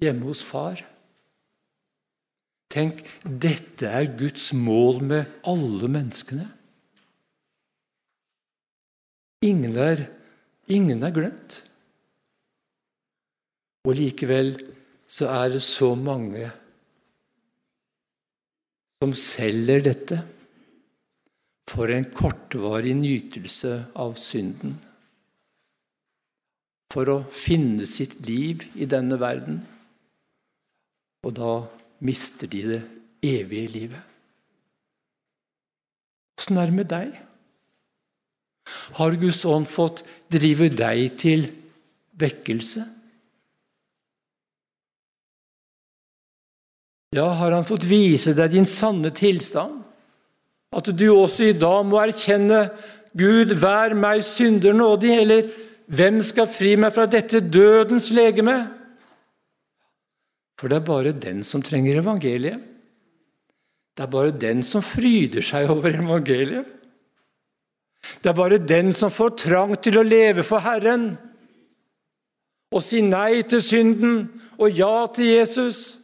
hjemme 0.00 0.26
hos 0.30 0.42
Far. 0.44 0.80
Tenk, 2.72 3.02
dette 3.26 3.86
er 3.86 4.08
Guds 4.18 4.52
mål 4.56 5.02
med 5.04 5.24
alle 5.44 5.90
menneskene. 5.92 6.46
Ingen 9.42 9.76
er, 9.76 10.06
ingen 10.68 11.02
er 11.02 11.12
glemt. 11.12 11.58
Og 13.84 13.98
likevel 13.98 14.54
så 15.10 15.28
er 15.28 15.48
det 15.52 15.62
så 15.62 15.94
mange 15.98 16.48
som 19.02 19.10
selger 19.18 19.80
dette 19.82 20.20
for 21.66 21.90
en 21.90 22.04
kortvarig 22.14 22.92
nytelse 22.94 23.72
av 23.98 24.12
synden 24.20 24.76
for 26.92 27.10
å 27.10 27.16
finne 27.34 27.88
sitt 27.88 28.20
liv 28.28 28.62
i 28.78 28.86
denne 28.86 29.18
verden. 29.18 29.58
Og 31.26 31.34
da 31.34 31.54
mister 32.04 32.50
de 32.52 32.62
det 32.68 32.80
evige 33.26 33.72
livet. 33.72 34.06
Åssen 36.38 36.62
er 36.62 36.70
det 36.70 36.78
med 36.78 36.90
deg? 36.92 37.16
Har 39.00 39.18
Guds 39.18 39.42
ånd 39.48 39.66
fått 39.72 40.04
drive 40.30 40.70
deg 40.70 41.16
til 41.18 41.48
vekkelse? 42.22 42.86
Ja, 47.12 47.26
har 47.28 47.52
han 47.52 47.66
fått 47.68 47.84
vise 47.84 48.32
deg 48.36 48.54
din 48.54 48.68
sanne 48.68 49.12
tilstand? 49.12 49.82
At 50.72 50.88
du 50.96 51.06
også 51.12 51.50
i 51.50 51.56
dag 51.56 51.84
må 51.84 52.00
erkjenne 52.00 52.70
Gud, 53.12 53.52
vær 53.60 53.92
meg 53.92 54.22
synder 54.24 54.72
nådig, 54.72 55.12
eller 55.20 55.50
hvem 55.92 56.22
skal 56.24 56.48
fri 56.48 56.72
meg 56.80 56.94
fra 56.94 57.04
dette 57.10 57.42
dødens 57.44 58.08
legeme? 58.16 58.56
For 60.56 60.72
det 60.72 60.78
er 60.78 60.86
bare 60.86 61.12
den 61.12 61.42
som 61.44 61.60
trenger 61.60 62.00
evangeliet. 62.00 62.62
Det 63.92 64.06
er 64.06 64.12
bare 64.14 64.32
den 64.32 64.62
som 64.64 64.80
fryder 64.80 65.44
seg 65.44 65.68
over 65.68 65.92
evangeliet. 65.92 66.64
Det 68.24 68.30
er 68.30 68.38
bare 68.38 68.56
den 68.56 68.94
som 68.96 69.12
får 69.12 69.36
trang 69.42 69.74
til 69.84 70.00
å 70.00 70.06
leve 70.06 70.42
for 70.46 70.64
Herren 70.64 71.12
og 72.72 72.80
si 72.80 73.02
nei 73.04 73.42
til 73.44 73.60
synden 73.60 74.22
og 74.56 74.72
ja 74.72 75.04
til 75.12 75.28
Jesus. 75.34 76.01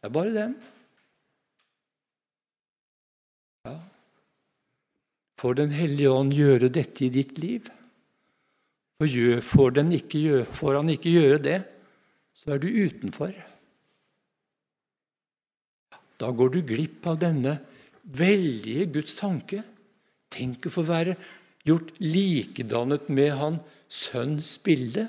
Det 0.00 0.08
er 0.08 0.14
bare 0.16 0.32
den. 0.32 0.54
Ja. 3.68 3.74
Får 5.40 5.54
Den 5.60 5.70
hellige 5.76 6.12
ånd 6.12 6.32
gjøre 6.32 6.72
dette 6.72 7.04
i 7.04 7.12
ditt 7.12 7.36
liv? 7.38 7.68
Og 9.00 9.08
får, 9.44 9.76
gjøre, 10.12 10.44
får 10.44 10.76
han 10.76 10.92
ikke 10.92 11.12
gjøre 11.12 11.38
det, 11.44 11.58
så 12.36 12.54
er 12.54 12.60
du 12.60 12.68
utenfor. 12.68 13.32
Da 16.20 16.28
går 16.36 16.52
du 16.52 16.60
glipp 16.68 17.06
av 17.08 17.20
denne 17.20 17.56
veldige 18.04 18.88
Guds 18.92 19.16
tanke. 19.16 19.62
Tenk 20.32 20.68
å 20.68 20.72
få 20.72 20.84
være 20.84 21.16
gjort 21.68 21.94
likedannet 22.00 23.08
med 23.12 23.32
Han 23.40 23.56
Sønns 23.90 24.52
bilde. 24.62 25.08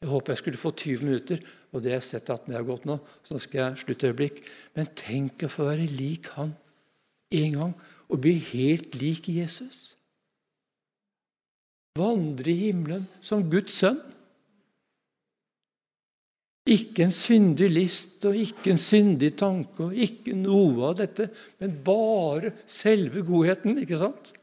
Jeg 0.00 0.08
håper 0.12 0.32
jeg 0.32 0.40
skulle 0.40 0.60
få 0.60 0.70
20 0.76 1.08
minutter, 1.08 1.40
og 1.70 1.82
det 1.82 1.92
har 1.92 2.00
jeg 2.00 2.08
sett 2.08 2.32
at 2.34 2.46
den 2.46 2.56
har 2.58 2.66
gått 2.66 2.84
nå. 2.88 2.98
så 3.22 3.38
skal 3.38 3.60
jeg 3.60 3.84
slutte 3.84 4.06
et 4.06 4.10
øyeblikk. 4.10 4.42
Men 4.74 4.90
tenk 4.98 5.46
å 5.46 5.52
få 5.52 5.70
være 5.70 5.86
lik 5.86 6.32
Han 6.34 6.56
en 7.30 7.52
gang, 7.54 7.74
og 8.10 8.22
bli 8.24 8.34
helt 8.50 8.96
lik 8.98 9.28
Jesus 9.30 10.00
vandre 11.98 12.52
i 12.52 12.66
himmelen 12.66 13.06
som 13.24 13.44
Guds 13.50 13.80
sønn. 13.82 13.98
Ikke 16.70 17.06
en 17.06 17.14
syndig 17.14 17.70
list 17.72 18.24
og 18.28 18.36
ikke 18.38 18.74
en 18.74 18.82
syndig 18.82 19.32
tanke 19.40 19.88
og 19.88 19.96
ikke 19.96 20.36
noe 20.38 20.90
av 20.90 20.98
dette, 21.00 21.26
men 21.58 21.78
bare 21.86 22.52
selve 22.68 23.24
godheten, 23.26 23.80
ikke 23.82 23.98
sant? 23.98 24.34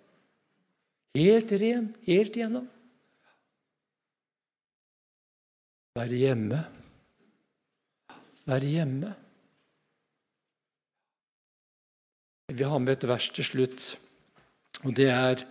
Helt 1.17 1.53
ren, 1.61 1.91
helt 2.09 2.35
igjennom. 2.35 2.65
Være 5.97 6.19
hjemme. 6.19 6.59
Være 8.47 8.69
hjemme. 8.71 9.13
Vi 12.47 12.63
har 12.63 12.79
med 12.79 12.93
et 12.95 13.07
vers 13.09 13.27
til 13.35 13.43
slutt, 13.43 13.85
og 14.85 14.93
det 14.95 15.09
er 15.11 15.41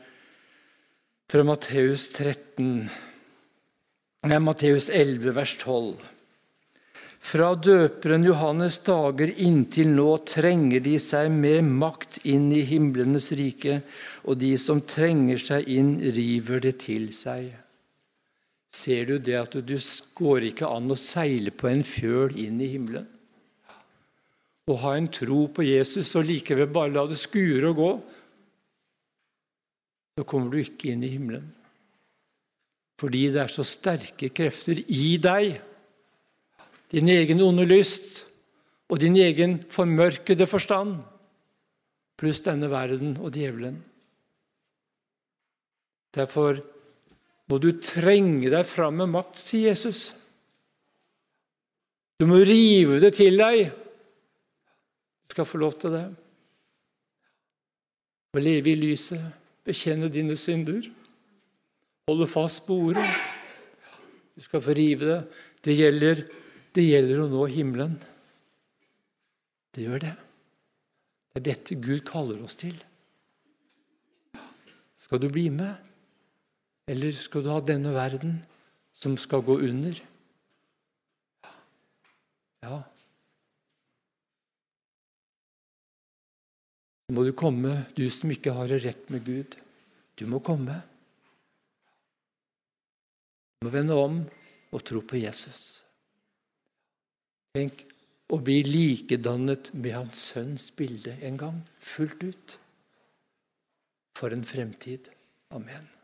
fra 1.28 1.42
Matteus 1.44 2.06
13, 2.14 2.87
nei, 4.24 4.38
Matteus 4.40 4.88
11, 4.88 5.35
vers 5.37 5.52
12. 5.61 6.06
Fra 7.26 7.50
døperen 7.59 8.24
Johannes 8.24 8.78
dager 8.87 9.35
inntil 9.44 9.92
nå 9.92 10.09
trenger 10.30 10.80
de 10.80 10.96
seg 11.02 11.28
med 11.37 11.68
makt 11.68 12.22
inn 12.24 12.48
i 12.54 12.62
himlenes 12.64 13.28
rike, 13.37 13.82
og 14.24 14.40
de 14.40 14.54
som 14.56 14.80
trenger 14.80 15.42
seg 15.50 15.68
inn, 15.68 15.98
river 16.16 16.64
det 16.64 16.78
til 16.87 17.11
seg. 17.12 17.50
Ser 18.72 19.07
du 19.07 19.18
det 19.22 19.37
at 19.38 19.55
du 19.55 19.76
går 20.18 20.50
ikke 20.50 20.68
an 20.68 20.90
å 20.90 20.98
seile 20.98 21.52
på 21.55 21.70
en 21.70 21.85
fjøl 21.87 22.35
inn 22.42 22.59
i 22.61 22.70
himmelen? 22.74 23.07
Å 24.66 24.74
ha 24.83 24.96
en 24.98 25.07
tro 25.14 25.44
på 25.55 25.62
Jesus 25.62 26.11
og 26.18 26.26
likevel 26.26 26.66
bare 26.74 26.94
la 26.96 27.05
det 27.07 27.18
skure 27.20 27.70
og 27.70 27.79
gå, 27.79 27.90
så 30.16 30.24
kommer 30.26 30.50
du 30.50 30.62
ikke 30.62 30.90
inn 30.90 31.05
i 31.07 31.12
himmelen. 31.12 31.46
Fordi 32.98 33.26
det 33.31 33.42
er 33.44 33.52
så 33.52 33.62
sterke 33.68 34.33
krefter 34.35 34.81
i 34.81 35.18
deg. 35.22 35.59
Din 36.90 37.11
egen 37.12 37.42
onde 37.44 37.66
lyst 37.68 38.24
og 38.90 39.02
din 39.02 39.18
egen 39.20 39.59
formørkede 39.70 40.46
forstand, 40.48 40.96
pluss 42.16 42.40
denne 42.46 42.70
verden 42.72 43.16
og 43.20 43.35
djevelen. 43.37 43.76
Derfor 46.16 46.62
må 47.46 47.59
du 47.62 47.70
trenge 47.78 48.50
deg 48.50 48.66
fram 48.66 48.98
med 49.02 49.12
makt, 49.12 49.38
sier 49.38 49.70
Jesus. 49.70 50.11
Du 52.18 52.26
må 52.26 52.40
rive 52.42 52.98
det 53.02 53.12
til 53.18 53.37
deg. 53.38 53.68
Du 55.26 55.37
skal 55.37 55.48
få 55.48 55.61
lov 55.62 55.76
til 55.78 55.94
det. 55.94 56.06
Å 58.37 58.42
leve 58.42 58.72
i 58.72 58.78
lyset 58.80 59.22
bekjenne 59.66 60.09
dine 60.12 60.37
synder, 60.38 60.85
holde 62.06 62.28
fast 62.30 62.66
på 62.66 62.76
ordet. 62.90 63.06
Du 64.37 64.44
skal 64.44 64.62
få 64.62 64.74
rive 64.76 65.09
det. 65.09 65.20
Det 65.64 65.74
gjelder, 65.74 66.22
det 66.76 66.85
gjelder 66.85 67.22
å 67.24 67.30
nå 67.32 67.46
himmelen. 67.50 67.96
Det 69.74 69.87
gjør 69.87 70.04
det. 70.04 70.12
Det 71.32 71.40
er 71.40 71.46
dette 71.50 71.78
Gud 71.82 72.04
kaller 72.06 72.38
oss 72.44 72.61
til. 72.61 72.76
Skal 75.00 75.20
du 75.22 75.28
bli 75.32 75.48
med, 75.54 75.74
eller 76.87 77.16
skal 77.18 77.42
du 77.42 77.51
ha 77.51 77.61
denne 77.64 77.92
verden 77.94 78.38
som 78.94 79.16
skal 79.18 79.42
gå 79.46 79.59
under? 79.66 79.99
Ja. 82.62 82.79
Så 87.07 87.14
må 87.14 87.25
du 87.27 87.33
komme, 87.38 87.85
du 87.94 88.07
som 88.11 88.31
ikke 88.35 88.55
har 88.55 88.70
det 88.70 88.83
rett 88.87 89.11
med 89.14 89.27
Gud. 89.27 89.59
Du 90.18 90.27
må 90.31 90.40
komme. 90.42 90.79
Du 93.59 93.66
må 93.68 93.75
vende 93.75 93.99
om 93.99 94.22
og 94.75 94.87
tro 94.87 95.03
på 95.03 95.20
Jesus. 95.20 95.85
Tenk 97.57 97.83
å 98.35 98.38
bli 98.42 98.61
likedannet 98.66 99.70
med 99.75 99.94
hans 99.94 100.22
sønns 100.33 100.70
bilde 100.75 101.14
en 101.22 101.38
gang, 101.40 101.61
fullt 101.81 102.22
ut. 102.27 102.59
for 104.16 104.33
en 104.33 104.44
fremtid. 104.49 105.11
Amen. 105.53 105.95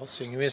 Da 0.00 0.06
synger 0.06 0.38
vi 0.38 0.50